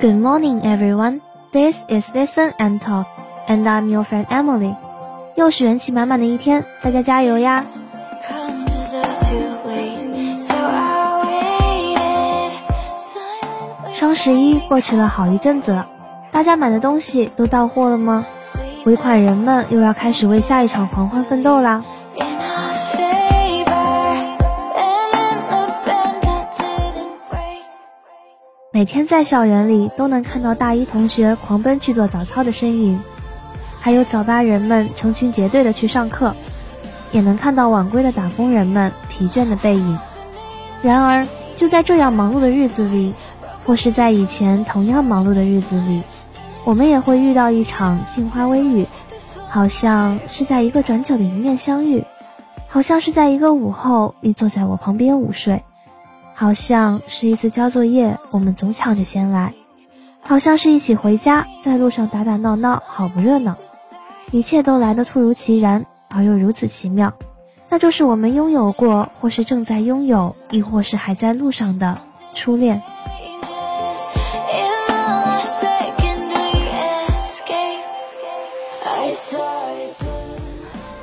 [0.00, 1.20] Good morning, everyone.
[1.52, 3.04] This is Listen and Talk,
[3.46, 4.74] and I'm your friend Emily.
[5.36, 7.62] 又是元气满满的一天，大家加油呀！
[13.92, 15.86] 双十一过去了好一阵子了，
[16.32, 18.24] 大家买的东西都到货了吗？
[18.86, 21.84] 尾款人们又要开始为下一场狂欢奋斗啦！
[28.80, 32.98] 每天在校园里都能看到大一同学狂奔去做早操的身影，
[33.78, 36.34] 还有早八人们成群结队的去上课，
[37.12, 39.98] 也能看到晚归的打工人们疲倦的背影。
[40.80, 43.12] 然而，就在这样忙碌的日子里，
[43.66, 46.02] 或是在以前同样忙碌的日子里，
[46.64, 48.86] 我们也会遇到一场杏花微雨，
[49.50, 52.02] 好像是在一个转角的迎面相遇，
[52.66, 55.62] 好像是在一个午后你坐在我旁边午睡。
[56.40, 59.52] 好像是一次交作业，我们总抢着先来；
[60.22, 63.56] 好像是一起回家，在路上打打闹闹，好不热闹。
[64.30, 67.12] 一切都来得突如其然，而又如此奇妙。
[67.68, 71.98] 那就是我们拥有过，或是正在拥有，亦或是还在路上的
[72.34, 72.80] 初恋。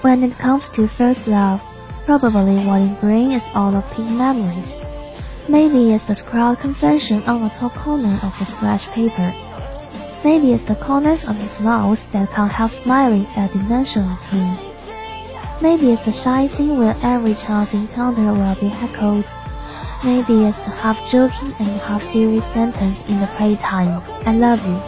[0.00, 1.58] When it comes to first love,
[2.06, 4.80] probably what it brings is all of pink memories.
[5.48, 9.32] Maybe it's the scrawled convention on the top corner of his scratch paper.
[10.24, 14.20] Maybe it's the corners of his mouth that can't help smiling at the mention of
[14.30, 14.58] him.
[15.62, 19.24] Maybe it's the shy scene where every chance encounter will be heckled.
[20.04, 24.80] Maybe it's the half-joking and half-serious sentence in the playtime, I love you.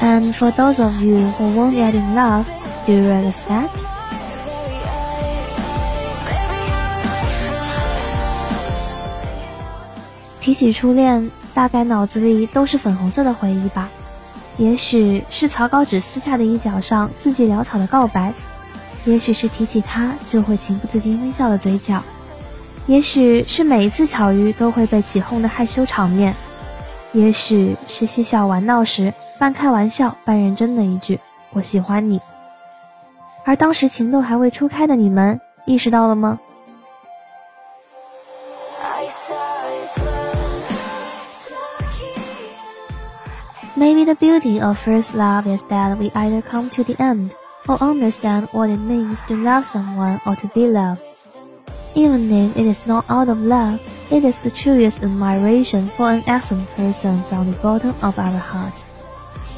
[0.00, 2.46] And for those of you who won't get in love,
[2.84, 3.93] do you realize that?
[10.44, 13.88] 提起初恋，大概脑子里都是粉红色的回忆吧。
[14.58, 18.34] 也许是草稿纸撕下的一角上字迹潦草的告白，
[19.06, 22.02] 也许是提起他就会情不自禁微笑的嘴角，
[22.86, 26.34] 也许是每一次巧遇都会被起哄的害羞场面，
[27.14, 31.20] 也许是嬉笑玩闹时半开玩笑半认真的一句
[31.54, 32.20] “我喜欢你”。
[33.46, 36.38] 而当时情窦还未初开的你们，意识到了吗
[43.83, 47.35] ？Maybe the beauty of first love is that we either come to the end
[47.67, 51.01] or understand what it means to love someone or to be loved.
[51.95, 53.79] Even if it is not out of love,
[54.11, 58.83] it is the truest admiration for an excellent person from the bottom of our heart.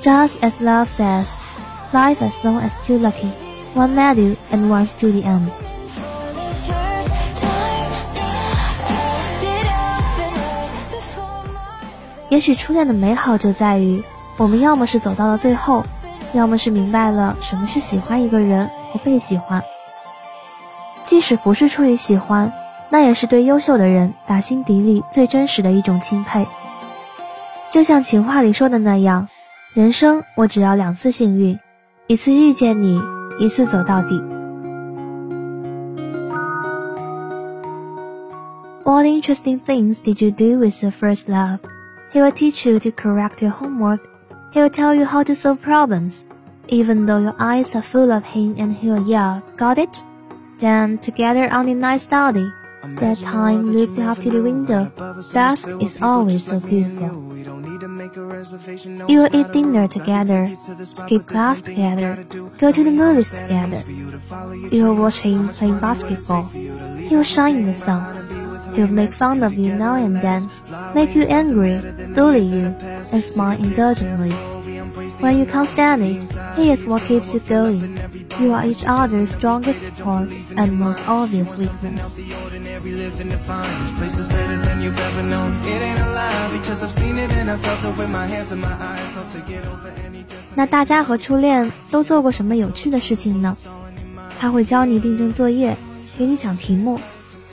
[0.00, 1.38] Just as love says,
[1.92, 3.28] life as long as two lucky,
[3.74, 5.50] one met you and one's to the end.
[12.30, 14.02] 也许初恋的美好就在于，
[14.37, 15.83] 我们要么是走到了最后，
[16.33, 19.63] 要么是明白了什么是喜欢一个人和被喜欢。
[21.05, 22.51] 即使不是出于喜欢，
[22.89, 26.47] 那也是对优秀的人打心底里最真实的一种钦佩。
[27.69, 29.27] 就像情话里说的那样，
[29.73, 31.59] 人生我只要两次幸运，
[32.07, 33.01] 一次遇见你，
[33.39, 34.21] 一次走到底。
[38.83, 41.59] What interesting things did you do with your first love?
[42.11, 43.99] He will teach you to correct your homework.
[44.53, 46.25] He will tell you how to solve problems.
[46.67, 50.05] Even though your eyes are full of him and he'll yell, got it?
[50.59, 52.47] Then together on the night study,
[53.01, 54.91] that time looked out to the window.
[55.33, 57.33] Dusk is always so beautiful.
[59.07, 62.23] You will eat dinner together, skip class together,
[62.57, 63.83] go to the movies together.
[64.71, 66.43] You will watch him playing basketball.
[66.49, 68.12] He will shine in the sun.
[68.74, 70.48] He'll make fun of you now and then,
[70.94, 71.80] make you angry,
[72.14, 72.74] bully you,
[73.12, 74.32] and smile indulgently.
[75.20, 76.24] When you can't stand it,
[76.56, 77.98] he is what keeps you going.
[78.40, 82.20] You are each other's strongest support and most obvious weakness.
[90.54, 93.56] 那大家和初恋都做过什么有趣的事情呢？
[94.38, 95.76] 他会教你订正作业，
[96.16, 97.00] 给你讲题目。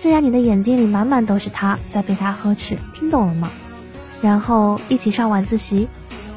[0.01, 3.51] 虽然你的眼睛里满满都是他在被他呵斥，听懂了吗？
[4.23, 5.89] 然后一起上晚自习，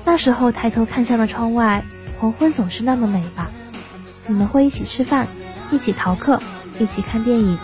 [0.04, 1.86] 那时候抬头看向了窗外，
[2.19, 3.50] 黄昏总是那么美吧。
[4.27, 5.27] 你们会一起吃饭，
[5.71, 6.42] 一起逃课，
[6.77, 7.57] 一起看电影。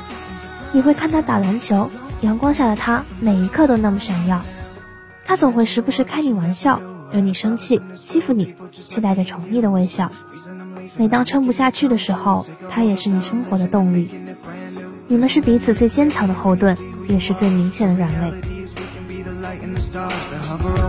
[0.72, 1.92] 你会看他打篮球，
[2.22, 4.42] 阳光下的他每一刻都那么闪耀。
[5.26, 6.80] 他总会时不时开你玩笑，
[7.12, 8.56] 惹你生气，欺负你，
[8.88, 10.10] 却带着宠溺的微笑。
[10.96, 14.10] 每当撑不下去的时候，他也是你生活的动力。
[15.09, 16.77] 你们是彼此最坚强的后盾，
[17.09, 18.33] 也是最明显的软肋。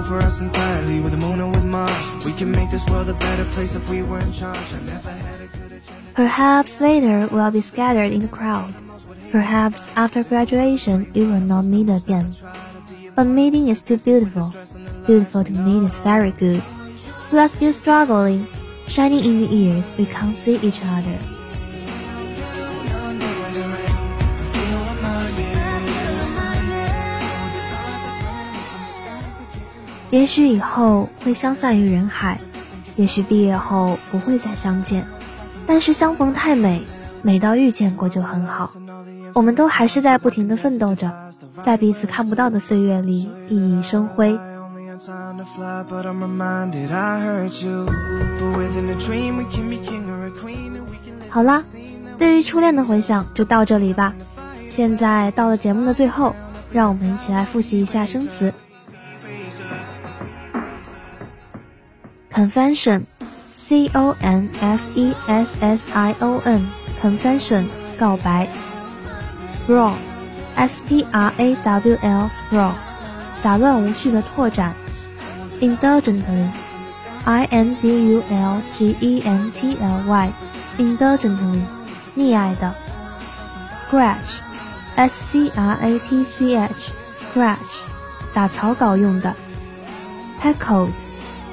[0.08, 2.26] for us entirely with the moon and with Mars.
[2.26, 4.58] We can make this world a better place if we were in charge.
[4.74, 5.82] I never had a good
[6.14, 8.74] Perhaps later we'll be scattered in the crowd.
[9.32, 12.36] Perhaps after graduation we will not meet again.
[13.16, 14.54] But meeting is too beautiful.
[15.06, 16.62] Beautiful to meet is very good.
[17.32, 18.48] We are still struggling.
[18.88, 21.18] Shining in the ears, we can't see each other.
[30.11, 32.41] 也许以后会相散于人海，
[32.97, 35.07] 也许毕业后不会再相见，
[35.67, 36.83] 但是相逢太美，
[37.23, 38.73] 美到遇见过就很好。
[39.35, 41.13] 我们都还是在不停的奋斗着，
[41.61, 44.37] 在彼此看不到的岁月里熠熠生辉。
[51.29, 51.63] 好啦，
[52.19, 54.13] 对于初恋的回想就到这里吧。
[54.67, 56.35] 现在到了节目的最后，
[56.73, 58.53] 让我们一起来复习一下生词。
[62.40, 67.68] Confession，C O N F E S S I O N，Confession，
[67.98, 68.48] 告白。
[69.48, 72.74] Sprawl，S P R A W L，Sprawl，
[73.40, 74.74] 杂乱无序的拓展。
[75.62, 81.62] Indulgently，I N D U L G E N T L Y，Indulgently，
[82.18, 82.76] 溺爱的。
[83.74, 87.84] Scratch，S C R A T C H，Scratch，
[88.34, 89.34] 打草稿用的。
[90.42, 90.92] Heckled。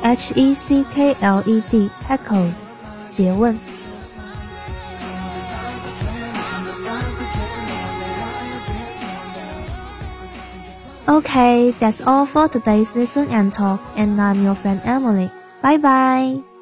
[0.04, 2.54] H E C K L E D heckled
[3.10, 3.58] 诘问。
[11.08, 15.32] Okay, that's all for today's listen and talk, and I'm your friend Emily.
[15.62, 16.57] Bye bye.